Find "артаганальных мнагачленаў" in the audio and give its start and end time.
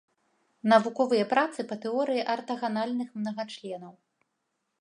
2.37-3.93